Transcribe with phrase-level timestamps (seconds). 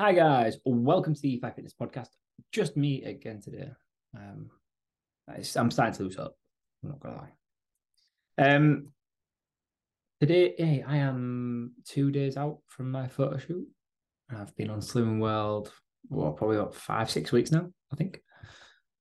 [0.00, 2.08] Hi guys, welcome to the Five Fitness Podcast.
[2.50, 3.68] Just me again today.
[4.16, 4.50] Um,
[5.28, 6.34] I'm starting to lose up.
[6.82, 8.44] I'm not gonna lie.
[8.44, 8.88] Um,
[10.20, 13.68] today hey, I am two days out from my photo shoot.
[14.28, 15.70] I've been on Slimming World,
[16.08, 18.20] well, probably about five, six weeks now, I think.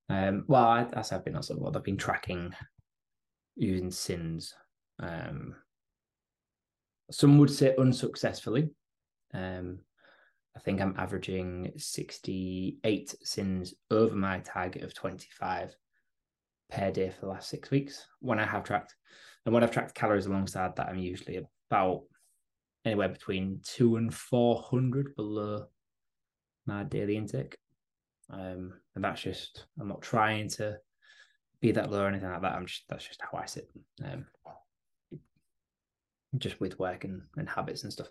[0.10, 2.54] Um, well, as I've been on Slimming World, I've been tracking
[3.56, 4.52] using Syns.
[5.00, 5.56] Um,
[7.10, 8.70] some would say unsuccessfully.
[9.34, 9.80] Um,
[10.56, 15.76] I think I'm averaging 68 Syns over my target of 25
[16.70, 18.96] per day for the last six weeks when I have tracked.
[19.46, 21.40] And when I've tracked calories alongside that, I'm usually
[21.70, 22.04] about
[22.86, 25.66] anywhere between two and 400 below
[26.66, 27.58] my daily intake.
[28.30, 30.78] Um, and that's just, I'm not trying to
[31.62, 32.54] be that low or anything like that.
[32.54, 33.70] I'm just, that's just how I sit.
[34.04, 34.26] Um,
[36.38, 38.08] just with work and, and habits and stuff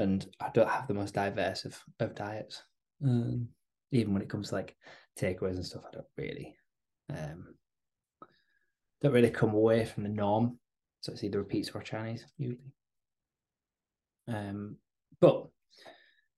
[0.00, 2.62] and I don't have the most diverse of, of diets.
[3.04, 3.48] Um,
[3.92, 4.76] even when it comes to like
[5.18, 6.56] takeaways and stuff, I don't really
[7.10, 7.54] um,
[9.02, 10.58] don't really come away from the norm.
[11.00, 12.72] So it's either repeats or Chinese usually.
[14.28, 14.76] Um,
[15.20, 15.46] but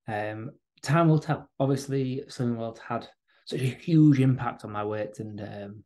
[0.08, 1.48] um, time will tell.
[1.58, 3.08] Obviously, Slimming World had
[3.44, 5.84] such a huge impact on my weight and um,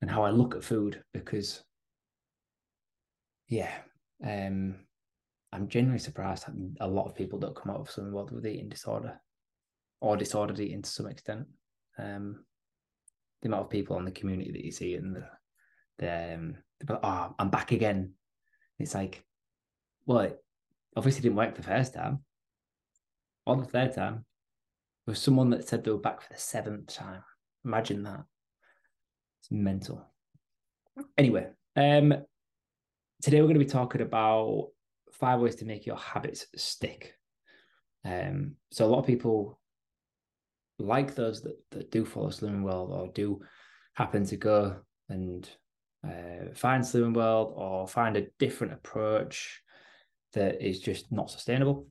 [0.00, 1.62] and how I look at food because,
[3.48, 3.72] yeah,
[4.26, 4.76] um,
[5.54, 6.46] I'm genuinely surprised
[6.80, 9.20] a lot of people don't come out of some World with eating disorder
[10.00, 11.46] or disordered eating to some extent.
[11.96, 12.44] Um,
[13.40, 15.26] the amount of people in the community that you see and the,
[15.98, 16.56] the um,
[16.88, 18.14] oh, I'm back again.
[18.80, 19.22] It's like,
[20.06, 20.42] well, it
[20.96, 22.24] obviously didn't work the first time
[23.46, 24.24] or the third time.
[25.06, 27.22] There was someone that said they were back for the seventh time.
[27.64, 28.24] Imagine that.
[29.40, 30.04] It's mental.
[31.16, 32.12] Anyway, um,
[33.22, 34.70] today we're going to be talking about
[35.18, 37.14] five ways to make your habits stick.
[38.04, 39.58] Um, so a lot of people
[40.78, 43.40] like those that, that do follow Slimming World or do
[43.94, 44.76] happen to go
[45.08, 45.48] and
[46.04, 49.62] uh, find Slimming World or find a different approach
[50.32, 51.86] that is just not sustainable.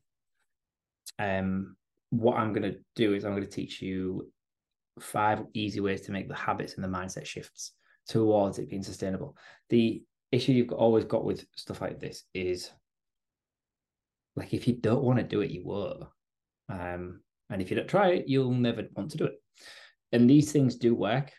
[1.17, 1.75] Um,
[2.09, 4.31] what I'm going to do is I'm going to teach you
[4.99, 7.71] five easy ways to make the habits and the mindset shifts
[8.07, 9.35] towards it being sustainable.
[9.69, 12.69] The issue you've always got with stuff like this is
[14.35, 16.11] like if you don't want to do it, you will.
[16.69, 19.35] Um, and if you don't try it, you'll never want to do it.
[20.11, 21.31] And these things do work.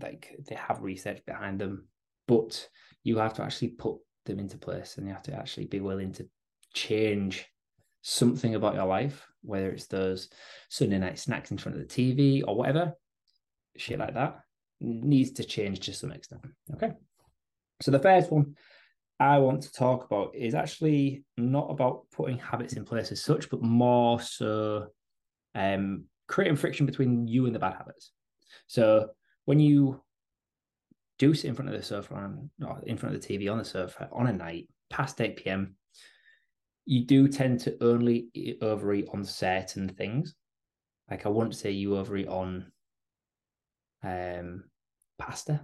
[0.00, 1.88] Like they have research behind them,
[2.26, 2.68] but
[3.04, 3.96] you have to actually put
[4.26, 6.28] them into place and you have to actually be willing to
[6.74, 7.46] change
[8.02, 10.28] something about your life, whether it's those
[10.68, 12.92] Sunday night snacks in front of the TV or whatever,
[13.76, 14.40] shit like that
[14.82, 16.42] needs to change to some extent.
[16.74, 16.92] Okay.
[17.80, 18.56] So the first one
[19.22, 23.48] I want to talk about is actually not about putting habits in place as such,
[23.48, 24.88] but more so
[25.54, 28.10] um, creating friction between you and the bad habits.
[28.66, 29.10] So
[29.44, 30.02] when you
[31.20, 33.58] do sit in front of the sofa on, or in front of the TV on
[33.58, 35.76] the sofa on a night past 8 p.m.,
[36.84, 40.34] you do tend to only overeat on certain things.
[41.08, 42.72] Like I won't say you overeat on
[44.02, 44.64] um,
[45.16, 45.60] pasta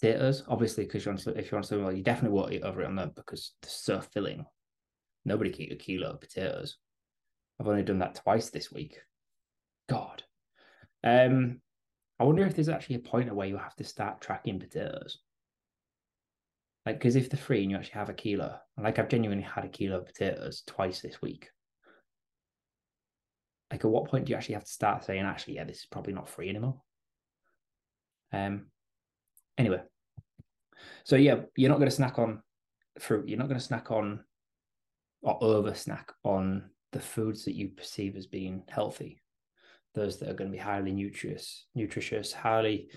[0.00, 2.86] potatoes, obviously, because you're on, if you're on well, you definitely won't eat over it
[2.86, 4.44] on them because they're so filling.
[5.24, 6.78] Nobody can eat a kilo of potatoes.
[7.60, 8.98] I've only done that twice this week.
[9.88, 10.22] God.
[11.04, 11.60] Um,
[12.18, 15.18] I wonder if there's actually a point where you have to start tracking potatoes.
[16.86, 19.64] Like, because if they're free and you actually have a kilo, like I've genuinely had
[19.64, 21.50] a kilo of potatoes twice this week.
[23.70, 25.86] Like, at what point do you actually have to start saying, actually, yeah, this is
[25.90, 26.80] probably not free anymore?
[28.32, 28.66] Um,
[29.58, 29.82] Anyway,
[31.04, 32.42] so yeah, you're not going to snack on
[32.98, 33.28] fruit.
[33.28, 34.20] You're not going to snack on
[35.22, 39.20] or over snack on the foods that you perceive as being healthy.
[39.94, 42.90] Those that are going to be highly nutritious, nutritious, highly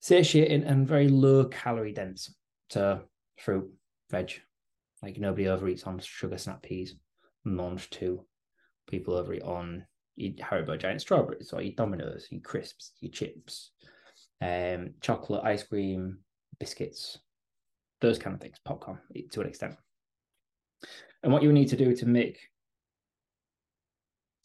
[0.00, 2.34] satiating, and very low calorie dense.
[2.70, 3.02] So
[3.38, 3.70] fruit,
[4.10, 4.32] veg.
[5.02, 6.94] Like nobody overeats on sugar snap peas.
[7.46, 8.24] Mangetout.
[8.86, 13.70] People overeat on eat Haribo giant strawberries or eat Domino's, eat crisps, eat chips,
[14.40, 16.18] um, chocolate, ice cream,
[16.58, 17.18] biscuits,
[18.00, 18.98] those kind of things, popcorn
[19.30, 19.74] to an extent.
[21.22, 22.38] And what you need to do to make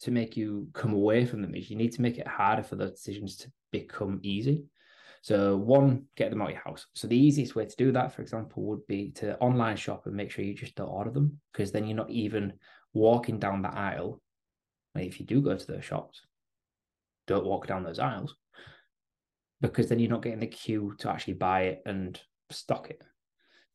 [0.00, 2.76] to make you come away from them is you need to make it harder for
[2.76, 4.66] those decisions to become easy.
[5.22, 6.86] So one, get them out of your house.
[6.94, 10.14] So the easiest way to do that, for example, would be to online shop and
[10.14, 12.52] make sure you just don't order them because then you're not even
[12.92, 14.20] walking down the aisle.
[14.94, 16.20] And if you do go to those shops,
[17.26, 18.36] don't walk down those aisles
[19.68, 22.20] because then you're not getting the cue to actually buy it and
[22.50, 23.02] stock it.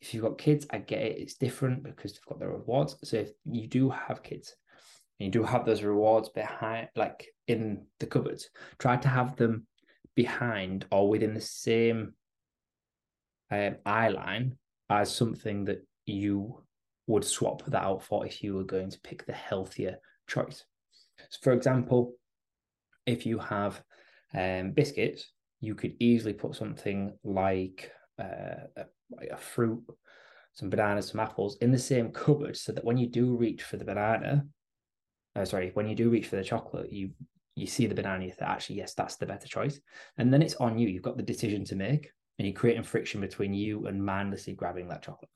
[0.02, 2.96] If you've got kids, I get it, it's different because they've got their rewards.
[3.04, 4.56] So if you do have kids
[5.20, 8.50] and you do have those rewards behind, like in the cupboards,
[8.80, 9.68] try to have them
[10.16, 12.14] behind or within the same
[13.52, 14.58] um, eye line
[14.90, 16.64] as something that you
[17.08, 19.98] would swap that out for if you were going to pick the healthier
[20.28, 20.64] choice.
[21.30, 22.14] So for example,
[23.06, 23.82] if you have
[24.34, 28.86] um, biscuits, you could easily put something like, uh, a,
[29.31, 29.84] a fruit,
[30.54, 33.78] some bananas, some apples in the same cupboard, so that when you do reach for
[33.78, 34.46] the banana,
[35.36, 37.12] uh, sorry, when you do reach for the chocolate, you
[37.56, 39.80] you see the banana, you think actually yes, that's the better choice,
[40.18, 40.88] and then it's on you.
[40.88, 44.88] You've got the decision to make, and you're creating friction between you and mindlessly grabbing
[44.90, 45.31] that chocolate.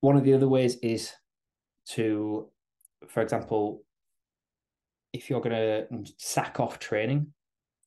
[0.00, 1.12] One of the other ways is
[1.90, 2.48] to,
[3.08, 3.84] for example,
[5.12, 7.32] if you're going to sack off training,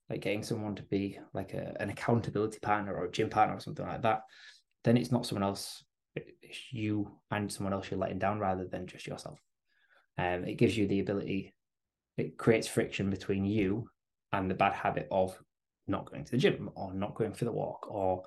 [0.09, 3.59] like getting someone to be like a, an accountability partner or a gym partner or
[3.59, 4.21] something like that,
[4.83, 5.83] then it's not someone else,
[6.15, 9.39] it's you and someone else you're letting down rather than just yourself.
[10.17, 11.53] Um, it gives you the ability,
[12.17, 13.89] it creates friction between you
[14.31, 15.37] and the bad habit of
[15.87, 18.23] not going to the gym or not going for the walk or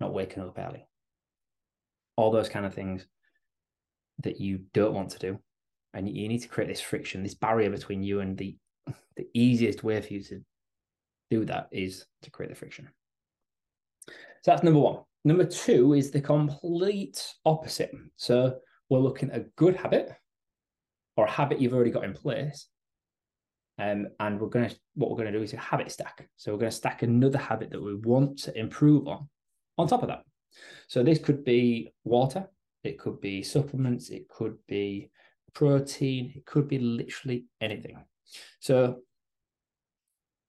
[0.00, 0.86] not waking up early.
[2.16, 3.06] All those kind of things
[4.22, 5.38] that you don't want to do.
[5.94, 8.56] And you need to create this friction, this barrier between you and the
[9.16, 10.42] the easiest way for you to
[11.30, 12.88] do that is to create the friction.
[14.42, 15.00] So that's number one.
[15.24, 17.92] Number two is the complete opposite.
[18.16, 18.56] So
[18.88, 20.12] we're looking at a good habit
[21.16, 22.68] or a habit you've already got in place.
[23.80, 26.28] Um, and we're going to, what we're going to do is a habit stack.
[26.36, 29.28] So we're going to stack another habit that we want to improve on,
[29.76, 30.22] on top of that.
[30.88, 32.48] So this could be water,
[32.82, 35.10] it could be supplements, it could be
[35.52, 38.04] protein, it could be literally anything.
[38.60, 38.98] So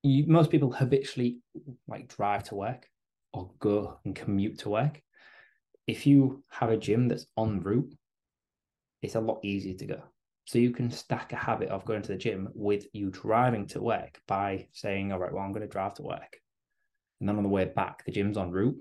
[0.04, 1.40] you, most people habitually
[1.88, 2.88] like drive to work
[3.34, 5.02] or go and commute to work.
[5.88, 7.94] If you have a gym that's en route,
[9.02, 10.04] it's a lot easier to go.
[10.46, 13.82] So you can stack a habit of going to the gym with you driving to
[13.82, 16.40] work by saying, all right, well, I'm going to drive to work.
[17.20, 18.78] And then on the way back, the gym's en route.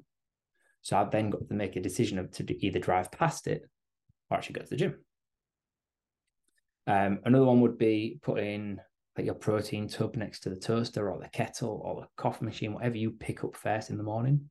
[0.83, 3.63] So I've then got to make a decision of to either drive past it
[4.31, 4.95] or actually go to the gym.
[6.87, 8.79] Um, another one would be putting
[9.19, 12.73] like your protein tub next to the toaster or the kettle or the coffee machine,
[12.73, 14.49] whatever you pick up first in the morning,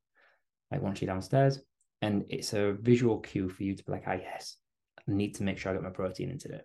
[0.69, 1.61] like once you're downstairs.
[2.01, 4.57] And it's a visual cue for you to be like, ah, yes,
[4.99, 6.59] I need to make sure I get my protein in today.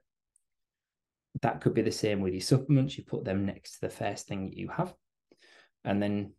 [1.43, 2.99] That could be the same with your supplements.
[2.99, 4.93] You put them next to the first thing that you have.
[5.85, 6.33] And then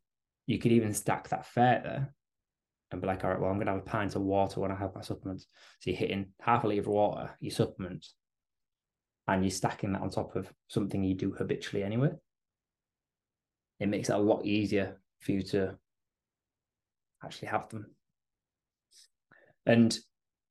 [0.45, 2.13] you could even stack that further
[2.91, 4.71] and be like, all right, well, I'm going to have a pint of water when
[4.71, 5.47] I have my supplements.
[5.79, 8.15] So you're hitting half a litre of water, your supplements,
[9.27, 12.11] and you're stacking that on top of something you do habitually anyway.
[13.79, 15.77] It makes it a lot easier for you to
[17.23, 17.87] actually have them.
[19.65, 19.97] And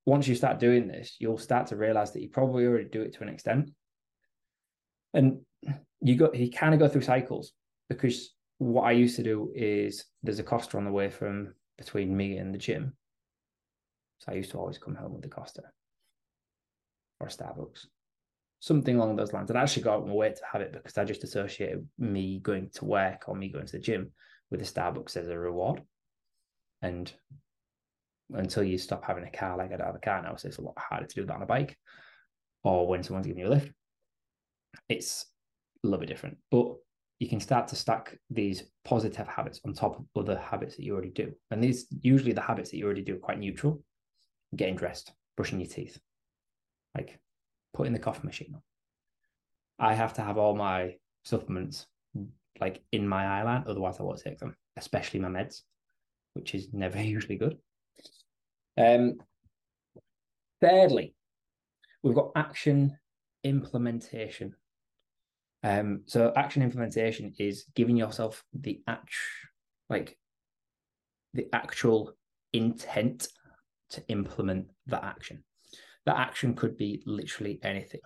[0.07, 3.15] once you start doing this, you'll start to realize that you probably already do it
[3.15, 3.71] to an extent.
[5.15, 5.41] And
[6.01, 7.53] you go you kind of go through cycles
[7.89, 12.17] because what I used to do is there's a Costa on the way from between
[12.17, 12.95] me and the gym.
[14.19, 15.63] So I used to always come home with the Costa
[17.21, 17.87] or Starbucks,
[18.63, 19.51] something along those lines.
[19.51, 22.39] And I actually got out my way to have it because I just associated me
[22.39, 24.13] going to work or me going to the gym
[24.51, 25.83] with the Starbucks as a reward.
[26.81, 27.13] And
[28.33, 30.59] until you stop having a car like I don't have a car now, so it's
[30.59, 31.77] a lot harder to do that on a bike
[32.65, 33.73] or when someone's giving you a lift
[34.89, 35.27] it's
[35.85, 36.39] a little bit different.
[36.51, 36.75] But
[37.19, 40.93] you can start to stack these positive habits on top of other habits that you
[40.93, 41.33] already do.
[41.51, 43.83] And these usually the habits that you already do are quite neutral.
[44.55, 45.99] Getting dressed, brushing your teeth,
[46.97, 47.19] like
[47.75, 48.63] putting the coffee machine on.
[49.79, 51.87] I have to have all my supplements
[52.61, 55.63] like in my eye line, otherwise I won't take them, especially my meds,
[56.35, 57.59] which is never usually good.
[58.79, 59.19] Um
[60.61, 61.15] thirdly,
[62.03, 62.97] we've got action
[63.45, 64.55] implementation.
[65.65, 69.15] Um, so action implementation is giving yourself the act
[69.89, 70.17] like
[71.35, 72.13] the actual
[72.53, 73.29] intent
[73.91, 75.45] to implement that action.
[76.07, 78.01] That action could be literally anything.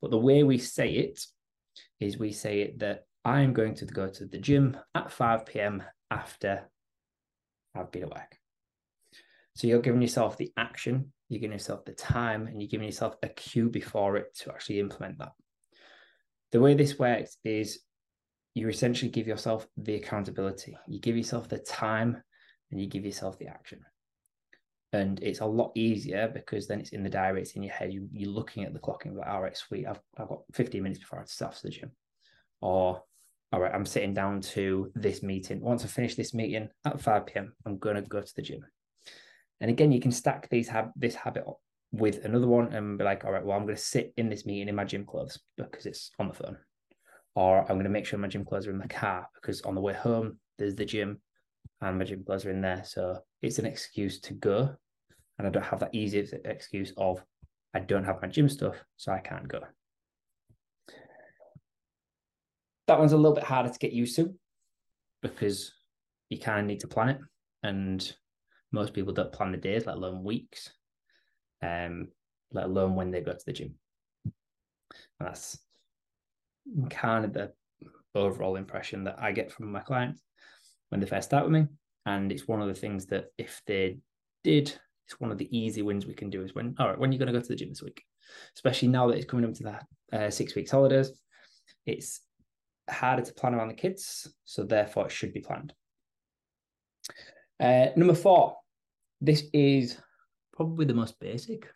[0.00, 1.20] But the way we say it
[1.98, 5.46] is we say it that I am going to go to the gym at 5
[5.46, 5.82] p.m.
[6.10, 6.68] after
[7.74, 8.36] I've been at work.
[9.56, 13.16] So you're giving yourself the action, you're giving yourself the time, and you're giving yourself
[13.22, 15.32] a cue before it to actually implement that
[16.52, 17.80] the way this works is
[18.54, 22.22] you essentially give yourself the accountability, you give yourself the time,
[22.70, 23.80] and you give yourself the action.
[24.92, 27.92] And it's a lot easier because then it's in the diary, it's in your head.
[27.92, 30.42] You, you're looking at the clock and you're like, all right, sweet, I've, I've got
[30.52, 31.92] 15 minutes before I start to the gym.
[32.60, 33.02] Or,
[33.52, 35.60] all right, I'm sitting down to this meeting.
[35.60, 38.64] Once I finish this meeting at 5 p.m., I'm going to go to the gym.
[39.60, 41.44] And again, you can stack these have this habit
[41.92, 44.46] with another one and be like, all right, well, I'm going to sit in this
[44.46, 46.56] meeting in my gym clothes because it's on the phone.
[47.34, 49.74] Or I'm going to make sure my gym clothes are in the car because on
[49.74, 51.20] the way home, there's the gym
[51.80, 52.82] and my gym clothes are in there.
[52.84, 54.74] So it's an excuse to go.
[55.38, 57.22] And I don't have that easy excuse of
[57.74, 59.60] I don't have my gym stuff, so I can't go.
[62.86, 64.34] That one's a little bit harder to get used to
[65.22, 65.72] because
[66.28, 67.18] you kind of need to plan it.
[67.62, 68.16] And
[68.72, 70.70] most people don't plan the days, let alone weeks,
[71.62, 72.08] um,
[72.52, 73.74] let alone when they go to the gym.
[74.24, 75.58] And that's
[76.90, 77.52] kind of the
[78.14, 80.20] overall impression that I get from my clients
[80.88, 81.66] when they first start with me.
[82.10, 83.98] And it's one of the things that if they
[84.42, 84.66] did,
[85.06, 87.12] it's one of the easy wins we can do is when, all right, when are
[87.12, 88.02] you're going to go to the gym this week,
[88.56, 91.12] especially now that it's coming up to that uh, six weeks holidays,
[91.86, 92.20] it's
[92.88, 94.32] harder to plan around the kids.
[94.44, 95.72] So therefore it should be planned.
[97.60, 98.56] Uh, number four,
[99.20, 99.98] this is
[100.52, 101.68] probably the most basic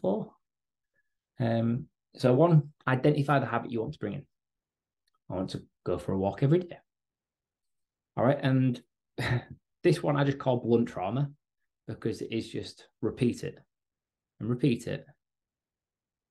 [0.00, 0.32] four.
[1.40, 4.26] Um, so one, identify the habit you want to bring in.
[5.30, 6.78] I want to go for a walk every day.
[8.16, 8.38] All right.
[8.40, 8.80] And
[9.82, 11.30] this one I just call blunt trauma
[11.86, 13.58] because it is just repeat it
[14.40, 15.06] and repeat it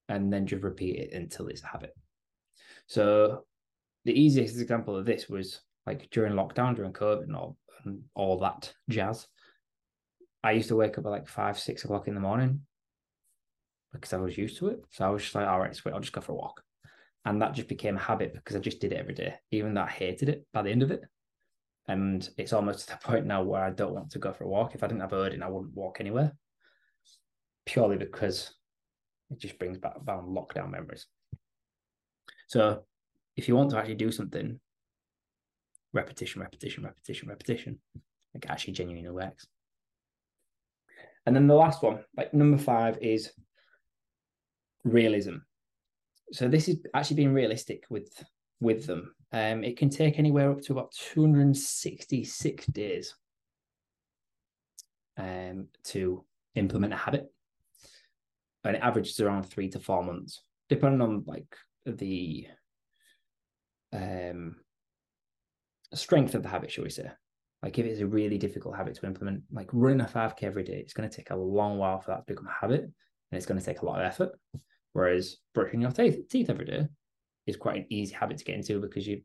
[0.10, 1.96] and then just repeat it until it's a habit.
[2.88, 3.46] So
[4.04, 8.40] the easiest example of this was like during lockdown, during COVID and all, and all
[8.40, 9.28] that jazz.
[10.44, 12.62] I used to wake up at like five, six o'clock in the morning
[13.92, 14.84] because I was used to it.
[14.92, 16.62] So I was just like, all right, sweet, I'll just go for a walk.
[17.26, 19.82] And that just became a habit because I just did it every day, even though
[19.82, 21.02] I hated it by the end of it.
[21.88, 24.50] And it's almost to the point now where I don't want to go for a
[24.50, 24.76] walk.
[24.76, 26.36] If I didn't have Odin, I wouldn't walk anywhere.
[27.66, 28.54] Purely because
[29.32, 31.08] it just brings back about lockdown memories.
[32.48, 32.84] So
[33.36, 34.60] if you want to actually do something,
[35.94, 37.80] repetition, repetition, repetition, repetition,
[38.34, 39.48] it actually genuinely works.
[41.26, 43.32] And then the last one, like number five, is
[44.84, 45.38] realism.
[46.32, 48.12] So this is actually being realistic with
[48.60, 49.16] with them.
[49.36, 53.16] Um, it can take anywhere up to about 266 days
[55.18, 56.24] um, to
[56.56, 57.30] implement a habit,
[58.64, 61.54] and it averages around three to four months, depending on like
[61.86, 62.48] the
[63.92, 64.56] um,
[65.94, 67.12] strength of the habit, shall we say.
[67.62, 70.78] Like if it's a really difficult habit to implement, like running a 5K every day,
[70.78, 72.94] it's going to take a long while for that to become a habit and
[73.34, 74.30] it's going to take a lot of effort.
[74.94, 76.88] Whereas brushing your teeth, teeth every day
[77.48, 79.22] is quite an easy habit to get into because you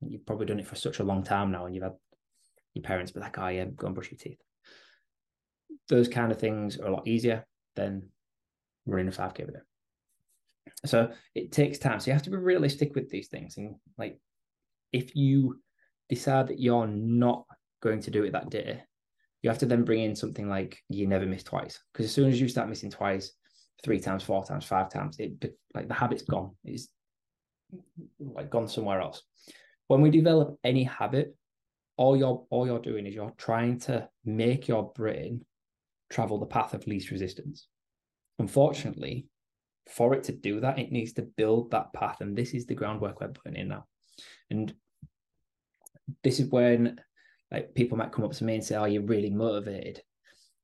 [0.00, 1.94] you've probably done it for such a long time now and you've had
[2.74, 4.40] your parents be like, oh yeah, go and brush your teeth.
[5.88, 7.46] Those kind of things are a lot easier
[7.76, 8.08] than
[8.86, 9.60] running a 5K every day.
[10.84, 12.00] So it takes time.
[12.00, 13.56] So you have to be realistic with these things.
[13.56, 14.18] And like
[14.92, 15.60] if you
[16.08, 17.44] decide that you're not
[17.82, 18.82] going to do it that day,
[19.42, 21.80] you have to then bring in something like you never miss twice.
[21.92, 23.32] Because as soon as you start missing twice,
[23.82, 25.32] three times, four times, five times, it
[25.74, 26.52] like the habit's gone.
[26.64, 26.88] It's
[28.18, 29.22] like gone somewhere else.
[29.88, 31.36] When we develop any habit,
[31.96, 35.44] all you're all you're doing is you're trying to make your brain
[36.10, 37.68] travel the path of least resistance.
[38.38, 39.26] Unfortunately,
[39.88, 42.20] for it to do that, it needs to build that path.
[42.20, 43.86] And this is the groundwork we're putting in now.
[44.50, 44.74] And
[46.22, 47.00] this is when
[47.50, 50.02] like people might come up to me and say, "Are you really motivated?"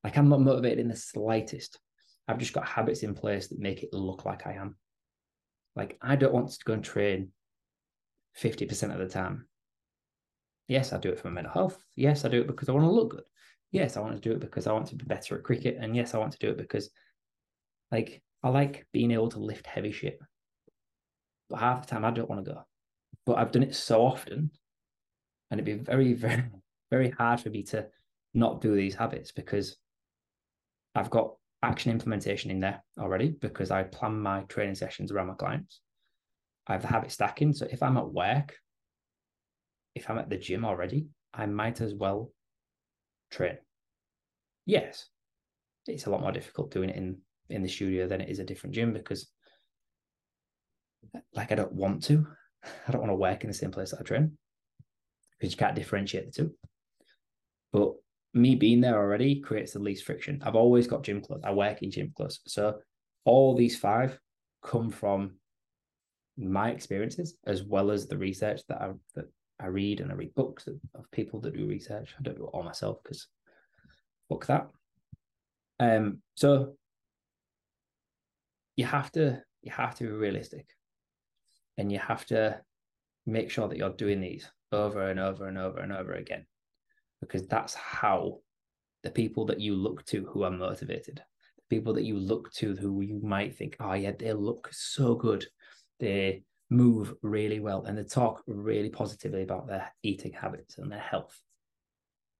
[0.02, 1.78] Like I'm not motivated in the slightest.
[2.26, 4.76] I've just got habits in place that make it look like I am.
[5.76, 7.30] Like I don't want to go and train
[8.38, 9.46] 50% of the time.
[10.68, 11.82] Yes, I do it for my mental health.
[11.96, 13.24] Yes, I do it because I want to look good.
[13.72, 15.78] Yes, I want to do it because I want to be better at cricket.
[15.80, 16.90] And yes, I want to do it because
[17.90, 20.18] like I like being able to lift heavy shit.
[21.48, 22.62] But half the time I don't want to go.
[23.26, 24.50] But I've done it so often
[25.50, 26.44] and it'd be very, very,
[26.90, 27.86] very hard for me to
[28.32, 29.76] not do these habits because
[30.94, 35.34] I've got action implementation in there already because I plan my training sessions around my
[35.34, 35.80] clients.
[36.66, 37.52] I have the habit stacking.
[37.52, 38.56] So if I'm at work,
[39.94, 42.32] if I'm at the gym already, I might as well
[43.30, 43.58] train.
[44.66, 45.06] Yes,
[45.86, 48.44] it's a lot more difficult doing it in in the studio than it is a
[48.44, 49.28] different gym because
[51.34, 52.26] like I don't want to.
[52.88, 54.36] I don't want to work in the same place that I train
[55.38, 56.54] because you can't differentiate the two.
[57.72, 57.92] But
[58.32, 60.40] me being there already creates the least friction.
[60.44, 61.42] I've always got gym clothes.
[61.44, 62.40] I work in gym clothes.
[62.46, 62.78] So
[63.24, 64.18] all these five
[64.62, 65.32] come from
[66.36, 69.26] my experiences as well as the research that I that
[69.58, 72.14] I read and I read books of, of people that do research.
[72.18, 73.26] I don't do it all myself because
[74.28, 74.68] fuck that.
[75.78, 76.74] Um so
[78.76, 80.66] you have to you have to be realistic
[81.76, 82.60] and you have to
[83.26, 86.46] make sure that you're doing these over and over and over and over again
[87.20, 88.38] because that's how
[89.02, 91.22] the people that you look to who are motivated
[91.56, 95.14] the people that you look to who you might think, oh yeah, they look so
[95.14, 95.46] good.
[95.98, 101.00] They move really well and they talk really positively about their eating habits and their
[101.00, 101.38] health.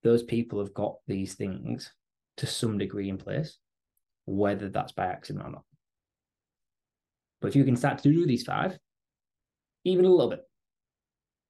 [0.02, 1.92] Those people have got these things
[2.38, 3.58] to some degree in place,
[4.24, 5.64] whether that's by accident or not.
[7.40, 8.78] But if you can start to do these five,
[9.84, 10.42] even a little bit,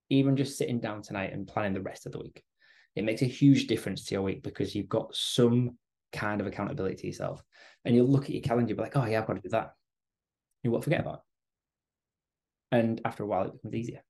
[0.09, 2.43] even just sitting down tonight and planning the rest of the week,
[2.97, 5.77] it makes a huge difference to your week because you've got some
[6.13, 7.43] kind of accountability to yourself.
[7.85, 9.73] And you'll look at your calendar, be like, oh, yeah, I've got to do that.
[10.63, 11.21] You won't forget about it.
[12.73, 14.03] And after a while, it becomes easier.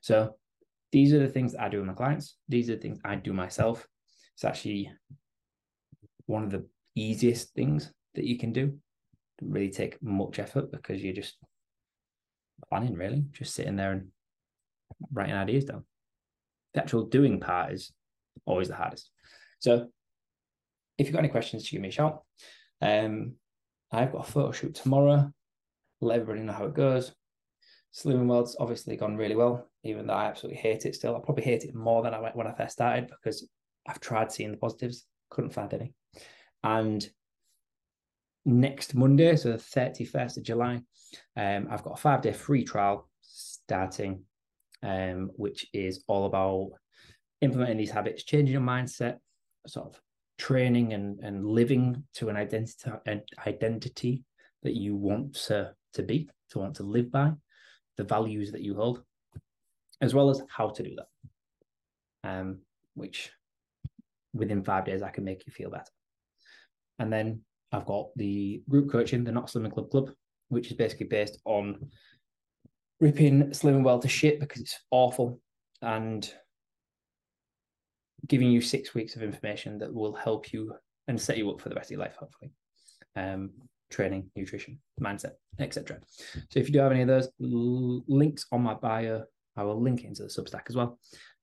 [0.00, 0.36] So
[0.92, 2.36] these are the things that I do with my clients.
[2.48, 3.86] These are the things I do myself.
[4.34, 4.90] It's actually
[6.26, 8.78] one of the easiest things that you can do.
[9.42, 11.36] really take much effort because you're just
[12.68, 14.08] planning, really, just sitting there and
[15.12, 15.84] writing ideas down.
[16.74, 17.92] The actual doing part is
[18.46, 19.10] always the hardest.
[19.58, 19.88] So
[20.98, 22.22] if you've got any questions, give me a shout.
[22.80, 23.34] Um,
[23.92, 25.32] I've got a photo shoot tomorrow.
[26.00, 27.12] Let everybody know how it goes.
[27.92, 31.16] Slimming World's obviously gone really well, even though I absolutely hate it still.
[31.16, 33.48] I probably hate it more than I went when I first started because
[33.86, 35.92] I've tried seeing the positives, couldn't find any.
[36.62, 37.08] And
[38.44, 40.80] next Monday, so the 31st of July,
[41.36, 44.24] um, I've got a five day free trial starting,
[44.82, 46.70] um, which is all about
[47.40, 49.18] implementing these habits, changing your mindset,
[49.66, 50.00] sort of
[50.38, 54.24] training and, and living to an identity, an identity
[54.62, 57.32] that you want to, to be, to want to live by,
[57.96, 59.02] the values that you hold,
[60.00, 62.28] as well as how to do that.
[62.28, 62.58] Um,
[62.94, 63.32] which
[64.34, 65.90] within five days I can make you feel better.
[66.98, 67.40] And then
[67.72, 70.10] I've got the group coaching, the Not Slimming Club Club,
[70.48, 71.90] which is basically based on
[73.00, 75.40] ripping Slimming World to shit because it's awful
[75.82, 76.32] and
[78.26, 80.74] giving you six weeks of information that will help you
[81.08, 82.52] and set you up for the rest of your life, hopefully.
[83.16, 83.50] Um,
[83.90, 85.98] training, nutrition, mindset, etc.
[86.50, 89.24] So if you do have any of those l- links on my bio,
[89.56, 90.98] I will link it into the Substack as well.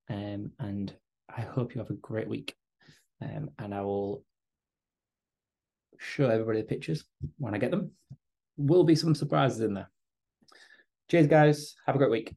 [0.09, 0.95] Um, and
[1.35, 2.55] I hope you have a great week.
[3.21, 4.23] Um, and I will
[5.97, 7.03] show everybody the pictures
[7.37, 7.91] when I get them.
[8.55, 9.89] Will be some surprises in there.
[11.09, 11.75] Cheers, guys.
[11.85, 12.35] Have a great week.